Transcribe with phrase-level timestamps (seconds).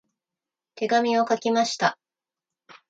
[0.73, 1.99] 手紙を書きました。